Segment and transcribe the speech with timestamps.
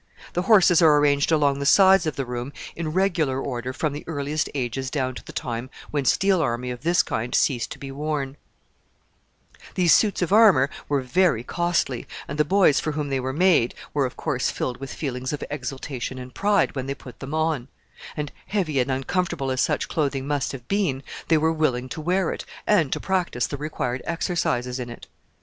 [0.33, 4.03] The horses are arranged along the sides of the room in regular order from the
[4.07, 7.91] earliest ages down to the time when steel armor of this kind ceased to be
[7.91, 8.35] worn.
[9.59, 12.93] [Illustration: THE OLD QUINTAINE] These suits of armor were very costly, and the boys for
[12.93, 16.87] whom they were made were, of course, filled with feelings of exultation and pride when
[16.87, 17.67] they put them on;
[18.17, 22.31] and, heavy and uncomfortable as such clothing must have been, they were willing to wear
[22.31, 25.05] it, and to practice the required exercises in it.